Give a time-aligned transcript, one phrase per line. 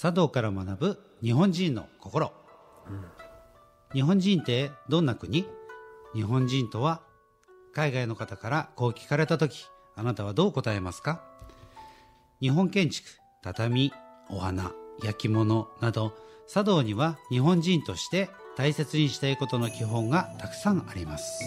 [0.00, 2.32] 茶道から学ぶ日本人の心、
[3.92, 5.46] 日本人ってどんな国？
[6.14, 7.02] 日本人とは
[7.74, 9.66] 海外の方からこう聞かれた時
[9.96, 11.22] あなたはどう答えますか？
[12.40, 13.08] 日本建築
[13.42, 13.92] 畳
[14.30, 16.14] お花焼き物など
[16.52, 21.44] 茶道には日本人として大切にしたいことの基本がたくさんあります。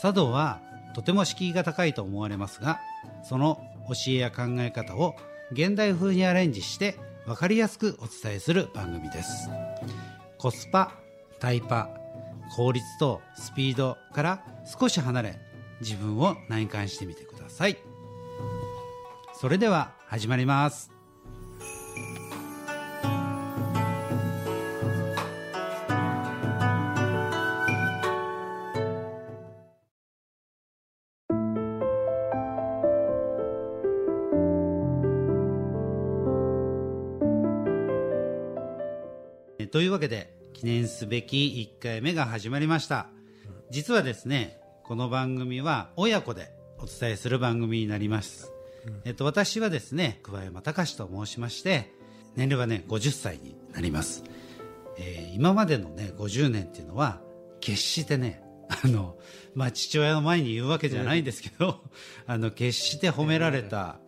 [0.00, 0.60] 茶道は
[0.94, 2.80] とても敷居が高いと思われますが
[3.22, 5.14] その教えや考え方を
[5.52, 9.48] 現代風にアレンジして分かりやすくお伝えする番組です。
[10.38, 10.92] コスパ
[11.38, 11.88] タイパ
[12.56, 15.38] 効率とスピードから少し離れ
[15.80, 17.78] 自分を内観してみてください。
[19.32, 20.99] それでは始まります。
[39.70, 43.06] えというわけで記念すべき1回目が始まりました。
[43.70, 48.52] 実はですねこの番組は親子でお伝えする番組になります、
[49.04, 51.92] えっと、私はですね桑山隆と申しまして
[52.34, 54.24] 年齢はね50歳になります、
[54.98, 57.20] えー今までのね50年っていうのは
[57.60, 59.16] 決してねあの、
[59.54, 61.80] まあ、父親の前に言うわけじゃないんですけど、
[62.26, 63.98] あの、決して褒められた、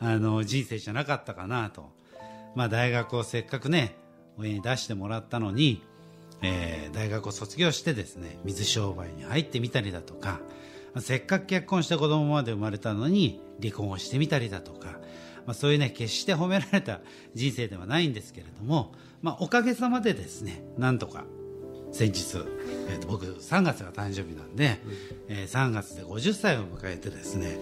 [0.00, 1.92] あの、人生じゃなかったかなと。
[2.56, 3.96] まあ、大学をせっかくね、
[4.38, 5.82] 親に出してもらったのに、
[6.42, 10.40] えー大学を卒業してですね、水商売に入ってみたりだとか、
[11.00, 14.98] せっかく結婚して子供まで生まれたのに離婚をしてみたりだとか、
[15.46, 17.00] まあ、そういうね、決して褒められた
[17.34, 21.24] 人生ではないんですけれども、まあ、おかげさまでですね、なんとか
[21.92, 22.36] 先日、
[22.88, 24.78] えーと僕3月が誕生日なんで、
[25.28, 27.58] えー3月で50歳を迎えてですね、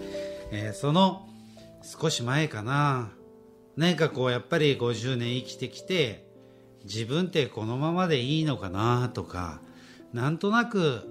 [0.51, 1.27] えーその
[1.83, 3.11] 少し前かな。
[3.77, 6.26] 何かこうやっぱり50年生きてきて
[6.91, 9.59] 自分ってこのままでいいのかなとか
[10.13, 11.03] なんとなく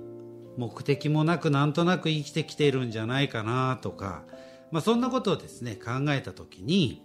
[0.57, 4.23] 目的もなくなんとなく生きてきてるんじゃないかなとか、
[4.71, 7.03] まあ、そんなことをですね考えた時に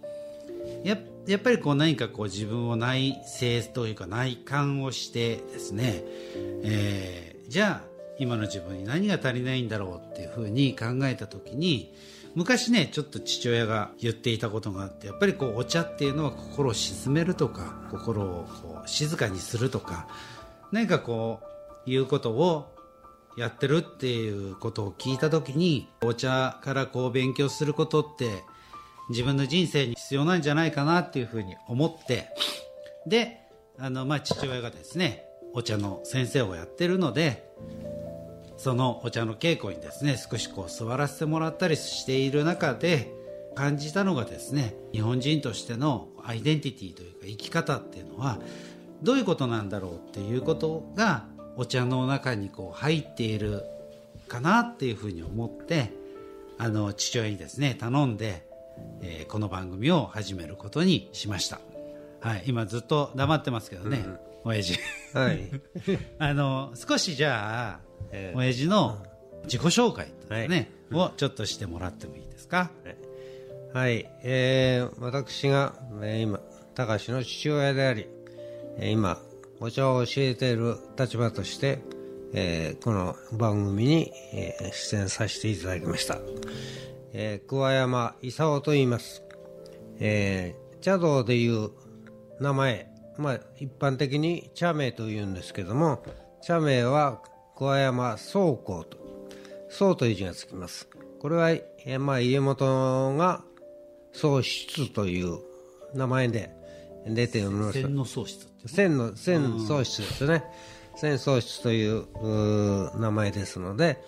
[0.84, 6.02] ややっぱりこう何かこう自分を内省というか内観をしてですね、
[6.64, 11.94] えーじゃあ今の自分に何が足りないんだろうっていうふうに考えた時に
[12.34, 20.08] 昔ねちょっと父親が言っていたことがあってやっぱりこうお茶っていうのは心を鎮めるとか心をこう静かにするとか
[20.70, 21.40] 何かこ
[21.86, 22.72] ういうことを
[23.36, 28.42] やってるっていうことを聞いた時にお茶からこう勉強することって
[29.10, 32.28] 自分の人生に必要なんじゃないかなっていうふうに思って
[33.06, 33.40] で
[33.78, 37.50] あの、まあ、父親がですねお茶の先生をやってるので
[38.56, 43.12] そのお茶の稽古にですね少しこう座らせてもらったりしている中で
[43.54, 48.38] 感じたのがですね日本人としてのアイデンティティというか生き方っていうのは
[49.02, 51.26] どういうことなんだろうっていうことが
[51.56, 53.64] お茶の中にこう入っている
[54.28, 55.92] かなっていうふうに思って
[56.58, 58.46] あの父親にですね頼んで、
[59.02, 61.60] えーこの番組を始めることにしました、
[62.20, 64.04] はい、今ずっと黙ってますけどね、
[64.44, 64.78] 親父
[65.14, 65.48] はい。
[66.18, 67.80] あの少しじゃあ、
[68.10, 69.04] ええ親父の
[69.44, 72.70] 自己紹介というかね、をちょっとしてもらってもいいですか、
[73.72, 74.08] はい。
[74.22, 76.40] えー、私が、えー今、
[76.74, 78.06] 高橋の父親であり、
[78.78, 79.20] えー今、
[79.60, 81.80] お茶を教えている立場として、
[82.34, 86.18] えーこの番組に、えー出演させていただきました。
[87.12, 89.22] えー桑山勲と言います。
[89.98, 91.70] えー茶道でいう
[92.40, 96.02] 名前、まあ、一般的に茶名と言うんですけども、
[96.42, 97.20] 茶名は
[97.56, 98.98] 桑山宗公と、
[99.68, 100.88] 宗という字がつきます。
[101.20, 103.44] これは、えーまあ、家元が
[104.12, 105.38] 宗室という
[105.94, 106.50] 名前で
[107.06, 107.82] 出ております。
[107.82, 110.44] 天の喪失って千の千喪失ですね
[110.96, 112.06] 千喪失という
[113.00, 114.02] 名前ですので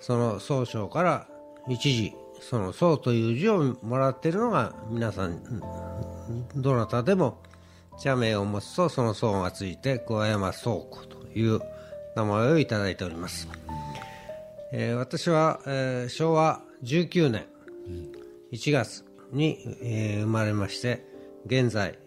[0.00, 1.28] その総称から
[1.68, 5.62] 一時その宋という字をもらっているのが皆さん
[6.56, 7.38] どなたでも
[8.00, 11.60] 茶名を持つとその宋がついて桑山宗子という
[12.16, 13.46] 名前をいただいております、
[14.72, 17.46] えー私は、えー昭和19年
[18.52, 21.04] 1月に、えー生まれまして
[21.46, 21.98] 現在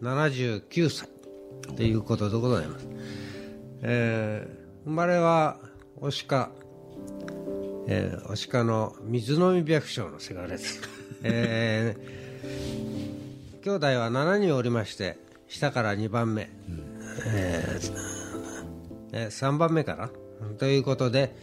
[0.00, 1.08] 79歳
[1.76, 2.88] ということでございます、
[3.82, 5.58] えー生まれは
[6.00, 6.50] 押鹿、
[7.86, 10.80] えー、押鹿の水飲み百姓のせがれです、
[11.22, 12.26] えー
[13.66, 15.18] 兄弟は7人おりまして、
[15.48, 16.48] 下から2番目、
[17.26, 17.92] えー
[19.12, 20.08] えー3番目かな
[20.56, 21.34] ということで、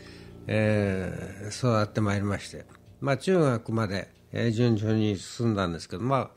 [0.48, 2.64] えー育ってまいりまして、
[3.02, 6.32] まあ、中学まで、え順調に進んだんですけど、ま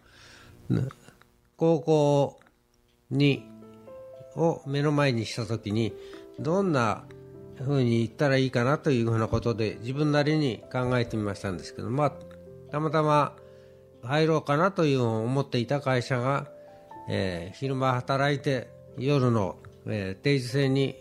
[0.72, 0.74] あ、
[1.56, 2.40] 高校
[3.12, 3.44] に
[4.34, 5.94] を目の前にした時に
[6.40, 7.04] どんな
[7.60, 12.12] 風に言ったらいいかなというふうなことで自分なりに考えてみましたんですけど、まあ、
[12.72, 13.36] たまたま
[14.06, 16.46] 入ろうかなという思っていた会社が、
[17.08, 18.68] えー昼間働いて
[18.98, 19.56] 夜の、
[19.86, 20.96] えー定時制に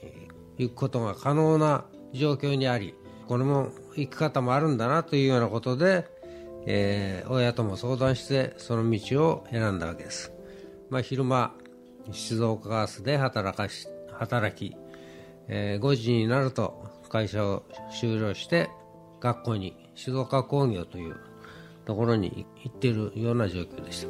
[0.57, 2.95] 行くことが可能な状況にあり
[3.27, 6.07] これも行く方もあるんだなというようなことで、
[6.65, 10.31] えー親とも相談してその道を選んだわけです、
[10.89, 11.53] まあ、昼間
[12.11, 14.75] 静岡ガスで働かし働き、
[15.47, 17.63] えー5時になると会社を
[17.97, 18.69] 終了して
[19.21, 21.15] 学校に静岡工業という
[21.85, 24.07] ところに行ってるような状況でした、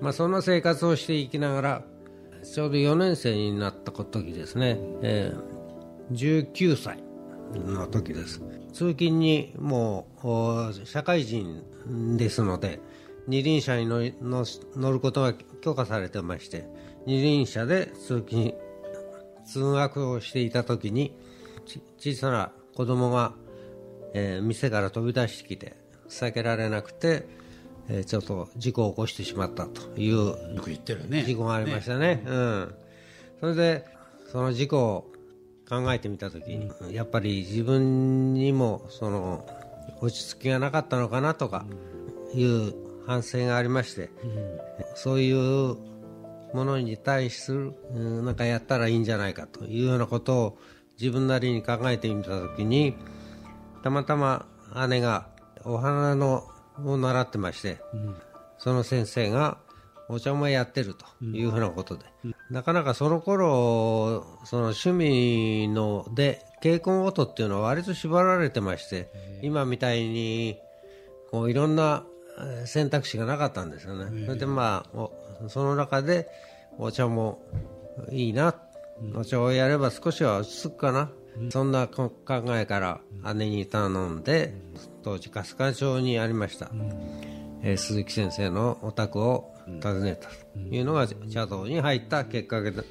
[0.00, 1.84] まあ、そんな生活をしていきながら
[2.42, 5.60] ちょうど4年生になった時ですね、えー
[6.12, 7.02] 19歳
[7.54, 8.40] の時です。
[8.72, 11.62] 通勤にもう社会人
[12.16, 12.80] ですので
[13.26, 16.68] 二輪車に乗り乗ることが許可されてまして
[17.06, 18.54] 二輪車で通勤
[19.44, 21.16] 通学をしていた時に
[21.98, 23.34] 小さな子供が、
[24.14, 25.76] えー店から飛び出してきて
[26.10, 27.26] 避けられなくて、
[27.88, 31.24] えーちょっと事故を起こしてしまったというよく言ってるね。
[31.24, 32.22] 事故がありましたね。
[32.26, 32.74] うん、
[33.40, 33.84] それで
[34.30, 35.10] その事故を
[35.68, 39.46] 考えてみた時に、やっぱり自分にもその
[40.00, 41.64] 落ち着きがなかったのかなとか
[42.34, 42.74] いう
[43.06, 44.10] 反省がありまして、
[44.94, 45.76] そういう
[46.52, 50.58] ものに対する、うんなんかやったらいいんじゃないかというようなことを
[51.00, 52.94] 自分なりに考えてみた時に
[53.82, 54.46] たまたま
[54.88, 55.28] 姉が
[55.64, 56.48] お花の
[56.84, 57.80] を習ってまして、
[58.58, 59.58] その先生が
[60.08, 62.04] お茶もやってるというふうなことで、
[62.50, 69.10] なかなかその頃その趣味ので稽古音っていうのは割と縛られてまして
[69.42, 70.58] 今みたいに
[71.30, 72.04] こういろんな
[72.38, 75.12] えー選択肢がなかったんですよね、それでまあお
[75.48, 76.28] その中で
[76.78, 77.42] お茶も
[78.10, 78.54] いいな、
[79.14, 81.10] お茶をやれば少しは落ち着くかな、
[81.50, 83.00] そんなこ考えから
[83.34, 84.54] 姉に頼んで
[85.02, 86.70] 当時春日町にありました、
[87.62, 92.84] えー鈴木先生のお宅を訪ねたというのが茶道に入ったきっかけで,、き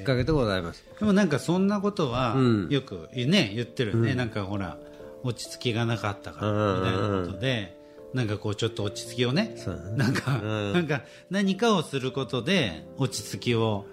[0.00, 0.84] っかけでございます。
[0.98, 2.68] でもなんかそんなことはうん。
[2.70, 4.78] よくね言ってるね、なんかほら
[5.22, 7.76] 落ち着きがなかったからみたいなことで、
[8.14, 9.56] なんかこうちょっと落ち着きをねね。
[9.96, 10.72] なんか、うん。
[10.72, 13.84] なんか何かをすることで落ち着きを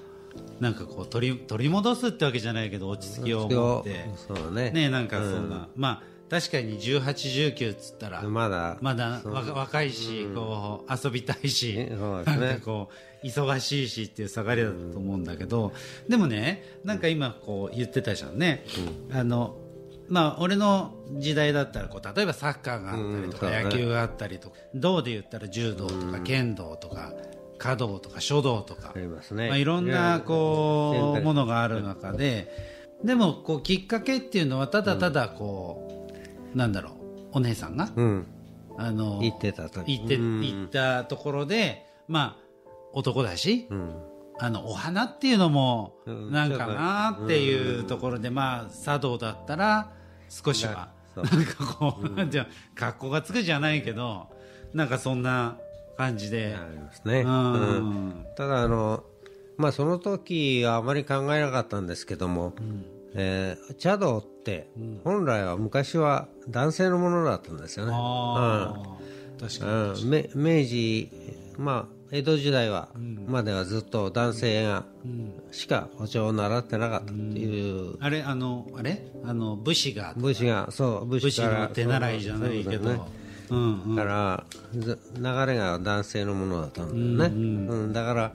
[0.60, 4.06] なんかこう取り取り戻すってわけじゃないけど落ち着きを持って。
[4.28, 4.72] そうだね。
[4.72, 8.78] ねなんかそんな、まあ確かに1819っつったらまだ。
[8.82, 11.86] まだ若若いし、こう遊びたいし、ね
[12.26, 12.90] なんねかこ
[13.24, 15.74] う忙しいしっていう下がりだと思うんだけど、
[16.10, 18.66] でもねなんか今こう言ってたじゃんね、
[19.12, 19.58] あの
[20.10, 27.14] まあ俺の時代だったらこう例えばサッカーがあったりとか、野球があったりとか道で言ったら柔道とか剣道とか
[27.58, 29.48] 華道とか書道とか、ありますね。
[29.50, 32.52] まあ、いろんなこいうやものがある中で
[33.04, 36.10] でもこうきっかけっていうのはただただこ
[36.54, 36.94] う、なんだろう
[37.34, 38.28] お姉さんが、うん。
[38.78, 40.00] あの行ってた時。
[40.00, 40.42] 行って、うん。
[40.42, 43.96] 行ったところでまあ男だし、うん。
[44.40, 46.32] あのお花っていうのもうん。
[46.32, 49.92] なんかなっていうところで、まあ茶道だったら
[50.30, 50.90] 少しは。
[51.14, 52.46] そなんかこう、うの
[52.76, 54.28] 格好がつくじゃないけど
[54.74, 55.58] なんかそんな
[55.98, 57.54] 感じで、ありますね、うん。
[57.54, 59.04] うんただあの、
[59.58, 62.54] まあ、その時はあまり考えなかったんですけども、
[63.16, 64.70] えー茶道って
[65.04, 71.10] 本来は昔は男性のものだったんですよね、ああ、確かに、うん、め明治、
[71.58, 72.90] まあ、江戸時代は、
[73.28, 74.86] まではずっと男性が
[75.52, 77.98] しかお茶を習ってなかったっていう。
[78.00, 79.12] あれあのあれ？
[79.26, 83.02] あの武士が武士がそう武武士士からの手習いじゃないけど、ね
[83.50, 83.96] うんうん。
[83.96, 88.32] だからず流れが男性のものだったんだよね、うんだから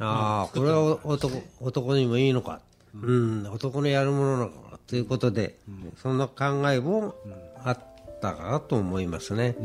[0.00, 2.60] ああこれは男男にもいいのか、
[3.00, 5.56] うん、男のやるものなのかということで、
[6.02, 7.14] そんな考えも
[7.62, 7.78] あっ
[8.20, 9.56] たかなと思いますね、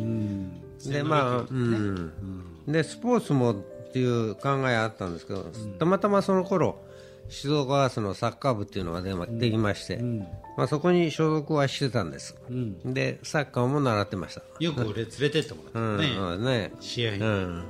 [0.85, 2.13] でまあ、うん。
[2.67, 3.55] でスポーツもっ
[3.91, 5.45] ていう考えあったんですけど、
[5.79, 6.79] たまたまその頃
[7.29, 9.97] 静岡ガスのサッカー部っていうのがで,、まできまして、
[10.57, 12.35] まあ、そこに所属はしてたんです、
[12.83, 14.41] でサッカーも習ってました。
[14.59, 16.71] よく俺連れてってもらうんったね、うんね。
[16.79, 17.63] 試合に、うん。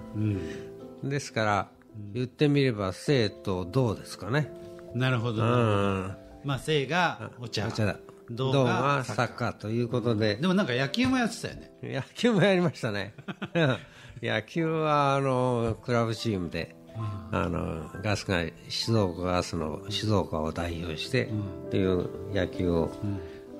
[1.04, 1.10] うん。
[1.10, 1.68] ですから
[2.14, 4.52] 言ってみれば生と銅ですかね。
[4.96, 6.16] なるほど、うん。
[6.44, 7.68] まあ生がお茶。
[7.68, 7.98] お茶だ。
[8.32, 10.36] 銅銅がサッがサッカーということで。
[10.36, 11.72] でもなんか野球もやってたよね。
[11.82, 13.14] 野球もやりましたね。
[14.22, 16.76] 野球はあのクラブチームで
[17.32, 21.30] あのガス会静岡ガスの静岡を代表して
[21.68, 22.90] っていう野球を、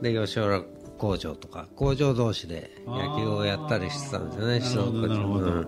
[0.02, 0.64] で吉原
[0.98, 5.68] 工場とか工場同士で野球をやったりしてたんですよね静岡なるうん。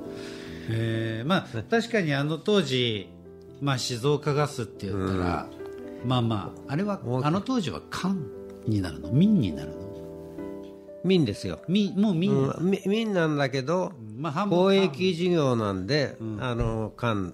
[0.70, 1.28] えー。
[1.28, 3.10] まあ確かにあの当時、
[3.62, 5.48] まあ、静岡ガスって言ったら、
[6.06, 8.26] まあまああれはあの当時は官
[8.68, 9.12] になるの？
[9.12, 9.76] 民になるの？
[11.04, 17.34] 民ですよ、民もう民、うん、み民なんだけどまあ貿易事業なんで、あの官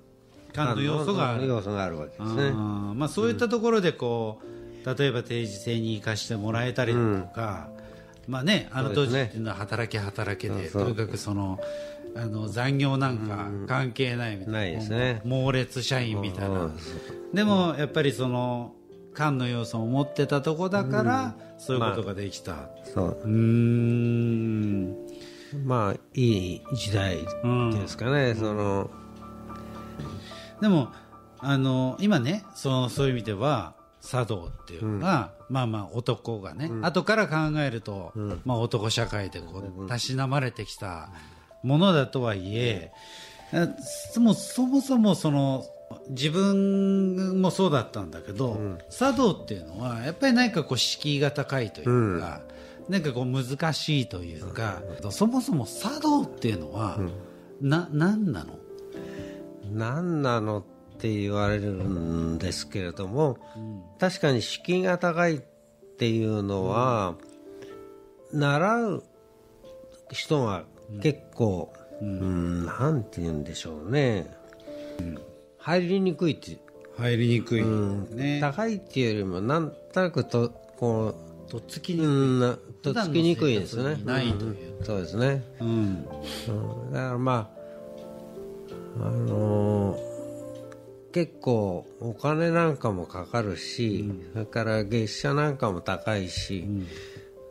[0.58, 1.48] 官の要素がある。
[1.48, 2.52] 要素があるわけですね。
[2.52, 7.70] まあ、そういったところでこう例えば定時制に生かしてもらえたりだとか、
[8.28, 11.60] まあね、あの当時っていうのは働け働けで、そうとにかくその
[12.16, 15.22] あの残業なんか関係ないみたいな、ないですね。
[15.24, 16.80] 猛烈社員みたいな、うん
[17.34, 18.74] でもやっぱりその
[19.14, 23.22] 官の要素を持ってたとこだから、そういうことができた、そう。
[23.24, 24.96] うーん。
[25.66, 28.90] まあいい時代ですかね、その
[30.62, 30.90] でも
[31.40, 38.14] あの今ねそのそういう意味では茶道っていうのが、まあまあ男がね、後から考えると、
[38.46, 41.10] まあ、男社会でこうたしなまれてきた
[41.64, 42.92] ものだとはいえ、
[43.54, 43.68] あ
[44.14, 45.66] そもそもそもその
[46.10, 48.60] 自分もそうだったんだけど、
[48.90, 52.42] 茶道っていうのはやっぱり何かこう敷居が高いというか、
[52.88, 53.02] なん。
[53.02, 57.00] かこう難しいというか、そもそも茶道っていうのは、
[57.62, 58.60] な何なの？
[59.72, 60.64] 何なのっ
[60.98, 63.38] て言われるんですけれども、
[64.00, 65.40] 確かに敷居が高いっ
[65.98, 67.16] ていうのは、
[68.32, 69.04] 習う
[70.12, 70.66] 人が
[71.02, 72.66] 結構、うん。
[72.66, 74.32] なんて言うんでしょうね、
[75.58, 76.58] 入りにくいって、
[76.98, 78.16] 入りにくい、うん。
[78.16, 78.40] ね。
[78.42, 81.16] 高いっていうよりもなんとなくとこ
[81.48, 84.02] とっつきう、にうん、なとっつきにくいですね。
[84.04, 85.68] ないといううんそうですね、うん。
[85.68, 86.52] う
[86.90, 87.57] ん、だからまあ
[89.02, 90.18] あのー
[91.14, 96.68] 結構お金なんかもかかるし、それから月謝なんかも高いし、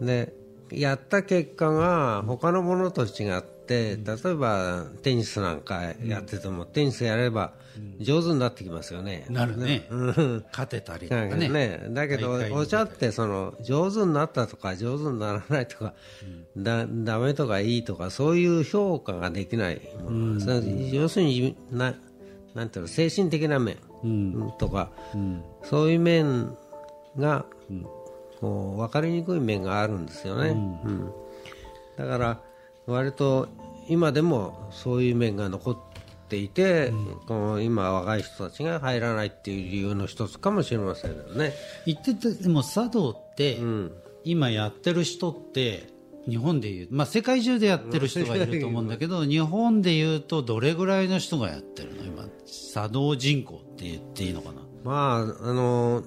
[0.01, 0.33] で
[0.71, 7.53] やった結果が他のものと違って、例えばテニスなんかやってても、テニスやれば
[8.01, 9.27] 上手になってきますよね。
[9.29, 9.87] なるね。
[9.91, 10.45] うん。
[10.51, 11.49] 勝てたりとかかね。
[11.49, 15.95] ね、だけどお茶ってその上手になったとか上手にならないとか、
[16.57, 19.81] だダメとかいいとかそういう評価ができない
[20.93, 21.95] 要するにな
[22.55, 23.77] なんていうの精神的な面
[24.59, 24.91] とか、
[25.65, 26.57] そういう面
[27.19, 27.45] が、
[28.41, 31.11] こう分かりにくい面があるんですよね、うん。
[31.97, 32.41] だから
[32.87, 33.49] 割と
[33.89, 35.79] 今でもそういう面が残っ
[36.29, 36.93] ていて、
[37.27, 41.53] この今若い人たちが入らないっていう理由の一つかもしれませんけどね。
[41.87, 43.93] 言っててでも茶道って、ん。
[44.27, 45.89] 今やってる人って
[46.29, 52.03] 日本でいう、まあ、世界中でやってる人がいると思うんだけど 日本でいうとどれぐらいの人がやってるの？
[52.03, 52.29] 今
[52.73, 54.63] 茶道人口って言っていいのかな？
[54.83, 56.03] まああの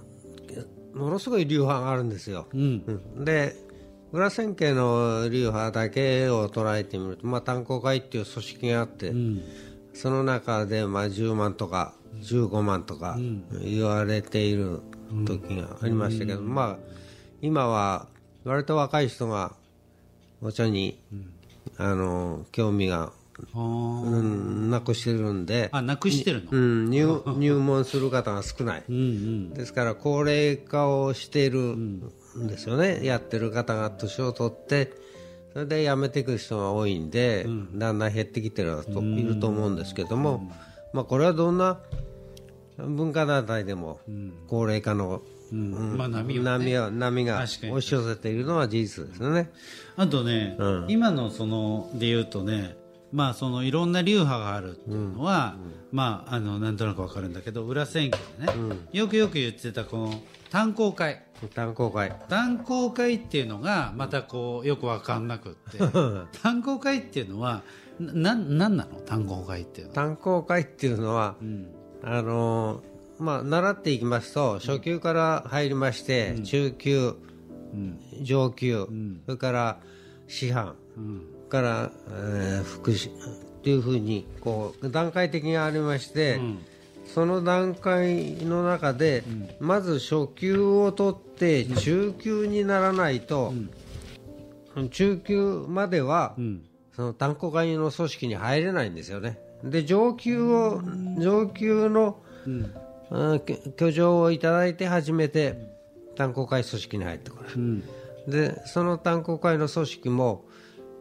[0.93, 3.01] ものすごい流派があるんですよ、うん。
[3.17, 3.23] うん。
[3.23, 3.55] で
[4.11, 9.41] 裏千家の流派だけを捉えてみると、まあ、炭鉱会っていう組織があって、うん。
[9.93, 13.17] その中でまあ10万とか15万とか
[13.61, 14.81] 言われている
[15.25, 16.93] 時がありましたけど、まあ、
[17.41, 18.07] 今は
[18.43, 19.55] 割と若い人が
[20.41, 20.99] お茶に、
[21.77, 23.11] あの興味が、
[23.53, 28.83] うん、なくしてるんで、あなくしてるの、うん、入 入門する方が少ない。
[28.87, 29.53] うんうん。
[29.53, 31.75] ですから高齢化をしている
[32.37, 34.91] んですよね、やってる方が年を取って
[35.53, 40.51] それで辞めていく人が多いんで、だんだん減ってきてるといると思うんですけども、
[40.93, 41.79] まあ、これはどんな
[42.77, 43.99] 文化団体でも
[44.47, 45.21] 高齢化の、
[45.51, 45.97] うん。
[45.97, 47.47] まあ波は、ね、波が押
[47.81, 49.49] し寄せているのは事実ですよね。
[49.97, 50.85] あとね、うん。
[50.87, 52.77] 今のそので言うとね、
[53.11, 55.55] まあ、そのいろんな流派があるっていうのは、
[55.91, 61.23] まあ、あのなんとなくわかるんだけど裏千家でね、よくよく言ってたこの炭鉱会。
[61.53, 62.15] 炭鉱会。
[62.27, 65.77] 炭鉱会っていうのがまたこうよくわかんなくって。
[66.41, 67.63] 炭鉱会っていうのは
[67.99, 69.01] ななんなの？
[69.05, 71.67] 炭鉱会っていうのは、炭鉱会っていうのは、うん。
[72.03, 72.81] あの
[73.19, 77.15] まあ、習っていきますと初級から入りまして、中級
[77.73, 77.99] うん。
[78.21, 79.21] 上級、ん。
[79.25, 79.79] それから
[80.27, 81.21] 師範うん。
[81.49, 86.59] から、えー副師っていうふうにこう段階的にありまして、うん
[87.13, 89.23] その段階の中で、
[89.59, 93.53] まず初級を取って中級にならないと、
[94.91, 96.65] 中級までは、うん。
[96.95, 99.39] その炭鉱会の組織に入れないんですよね。
[99.63, 100.81] で上級を
[101.17, 102.19] 上級の、
[103.77, 105.57] 居城をいただいて初めて
[106.15, 107.49] 炭鉱会組織に入ってくる。
[107.55, 107.83] うん。
[108.27, 110.45] でその炭鉱会の組織も、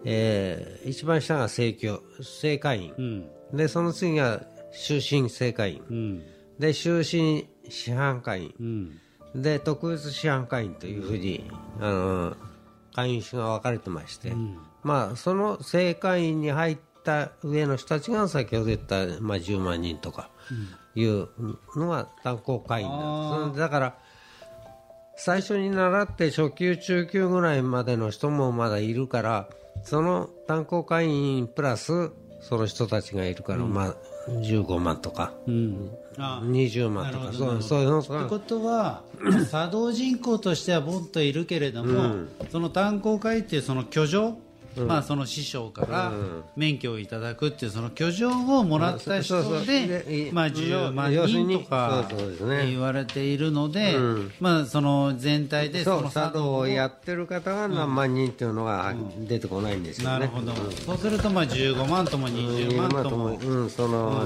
[0.05, 3.57] えー一番下が正教正会員、うん。
[3.57, 6.23] でその次が終身正会員、うん。
[6.59, 8.55] で終身師範会員。
[8.61, 8.63] う、
[9.39, 9.43] ん。
[9.43, 12.37] で特別師範会員というふうに、あの
[12.95, 14.33] 会員種が分かれてまして、
[14.83, 20.31] まあ、その正会員に入った上の人たちが先ほど言った、まあ、10万人とか
[20.95, 21.29] いう
[21.77, 23.99] のが炭鉱会員なんです、だから
[25.17, 29.49] 最初に習って初級中級ぐらいまでの人もまだいるから
[29.85, 32.11] その炭鉱会員プラス
[32.41, 33.95] その人たちがいるから、まあ、
[34.29, 35.33] 15万とか。
[35.47, 35.91] うん。
[36.17, 37.33] あ20万とか。
[37.33, 37.91] そうそういう。
[37.91, 39.03] のってがことは
[39.51, 44.39] 作動人口としてはボンといるけれども、その炭鉱会っていうその居城、
[44.87, 46.13] まあ、その師匠から
[46.57, 52.09] 免許をいただくっていうその居城をもらった人ででまあ10万人とか
[52.65, 53.97] 言われているので、
[54.41, 58.95] まあ、その全体でそうの茶道をやってる方が何万人っていうのが
[59.27, 60.19] 出てこないんですよね。
[60.19, 64.25] なるほど、そうするとまあ15万とも20万とも、うん、その、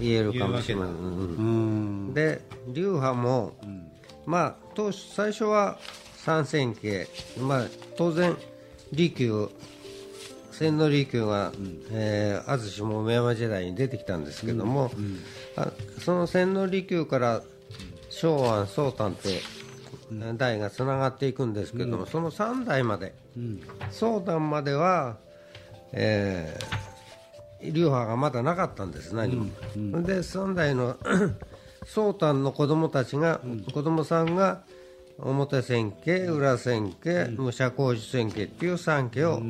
[0.00, 0.84] 言えるかもしれない。
[0.84, 0.94] うん。
[0.94, 2.14] うん。
[2.14, 3.54] で流派も、
[4.24, 5.78] まあ当初最初は
[6.16, 7.06] 三千家、
[7.38, 7.66] まあ、
[7.96, 8.36] 当然
[8.92, 9.48] 利休
[10.58, 11.52] 千利休が、
[11.92, 14.90] えー安土桃山時代に出てきたんですけども、
[15.56, 15.70] あ
[16.00, 17.42] その千利休から
[18.10, 19.40] 昭安宗丹って
[20.36, 23.14] 代がつながっていくんですけども、その3代まで、
[23.90, 25.16] 宗丹までは、
[25.92, 26.86] えー
[27.62, 29.46] 流派がまだなかったんです何も、
[30.02, 30.96] で3代の
[31.86, 33.40] 宗丹の子供たちが、
[33.72, 34.62] 子供さんが
[35.18, 39.40] 表千家裏千家、武者小路千家っていう3家を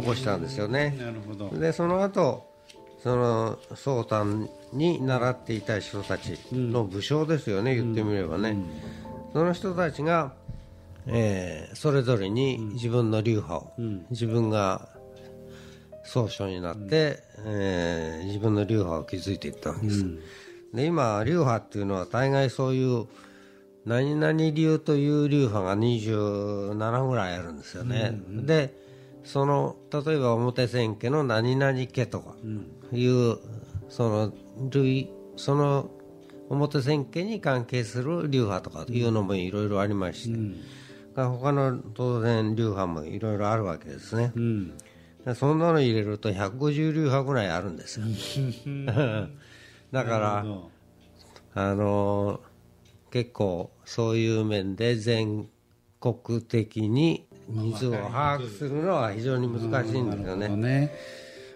[0.00, 1.50] 起こしたんですよね、なるほど。
[1.58, 2.50] でその後
[3.02, 8.56] その宗丹に習っていた人たちの武将ですよね、言ってみればね、
[9.32, 10.32] その人たちが、
[11.06, 13.72] えーそれぞれに自分の流派を、
[14.10, 14.88] 自分が
[16.04, 20.06] 宗匠になって、えー自分の流派を築いていったんです、
[20.72, 23.06] で今流派っていうのは大概そういう
[23.84, 28.74] 何々流という流派が27ぐらいあるんですよね、で
[29.24, 32.36] その例えば表千家の何々家とか
[32.92, 33.38] いう、
[33.88, 34.32] その
[34.70, 35.90] 類その
[36.48, 40.38] 表千家に関係する流派とかいうのもいろいろありまして、
[41.16, 44.78] 他の当然流派もいろいろあるわけですね、うん。
[45.24, 48.06] でそんなの入れると150流派ぐらいあるんですよ。
[49.92, 50.46] だから
[51.54, 52.40] あの
[53.10, 55.48] 結構そういう面で全
[56.00, 60.80] 国的に水を把握するのは非常に難しいんですよなるほどね。
[60.80, 60.92] ね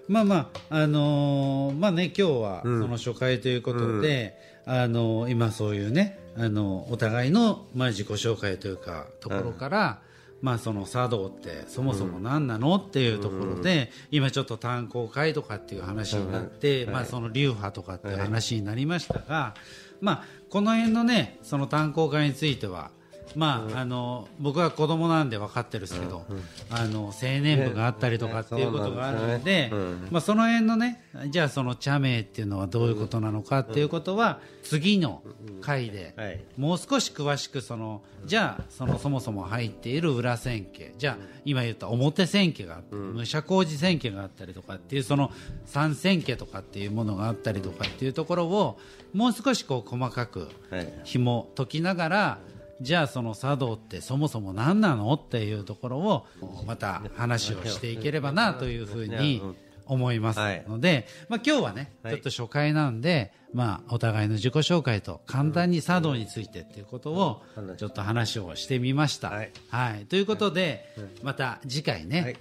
[0.08, 10.00] まあまああのーまあね今日はその初回ということで、あのー今そういうねあのお互いのまあ自己紹介というかところから、
[10.42, 19.54] まあその茶道ってそもそも何なのっていうところで、今ちょっと炭鉱会とかっていう話になって、まあその流派とかっていう話になりましたが、
[20.00, 22.90] まあこの辺のねその炭鉱会については
[23.34, 26.24] まあ、あの僕は子供なんで分かってるんですけど、
[26.70, 29.70] あの青年部があったりとかっていうことがあるので、
[30.10, 35.22] まあ、その辺のねじゃあその茶名っていうのはどういうことなのかっていうことは次の
[35.60, 36.44] 回ではい。
[36.56, 45.30] もう少し詳しくそのじゃあそのそもそも入っている裏千家じゃあ今言った表千家があって、武者小路千家があったりとかっていうその
[45.64, 48.78] 三千家とかっていうものがあったりとかっていうところを
[49.12, 50.92] もう少しこう細かくはい。
[51.04, 52.38] 紐解きながら
[52.80, 56.26] じゃあその茶道ってそもそも何なのっていうところを
[56.66, 59.42] また話をしていければなというふうに
[59.86, 67.42] 思いますので、まあ、今日はねちょっと初回なんで、まあ、お互いの自己紹介と簡単に茶道についてっていうことを
[67.78, 69.30] ちょっと話をしてみました。
[69.30, 69.52] はい。
[69.70, 70.84] はい、ということで
[71.22, 72.36] また次回ね、はい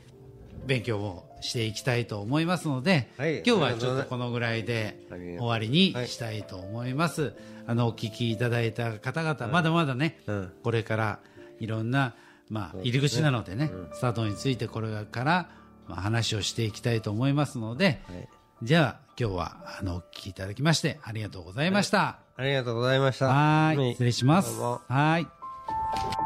[0.66, 7.34] 勉強をしていきたいと思いますので、はい今日はちょっとこのぐらいで終わりにしたいと思います。
[7.68, 11.20] あのお聞きいただいた方々、まだまだね、うんこれから
[11.60, 12.16] いろんな
[12.50, 15.50] まあ入り口なのでね、スタートについてこれから
[15.88, 18.28] まあ話をしていきたいと思いますので、はい
[18.64, 22.20] じゃあ今日はあのお聞きいただきましてありがとうございました。
[22.38, 23.28] ありがとうございました。
[23.28, 24.60] はーい、はい失礼します。
[24.60, 26.25] はーい。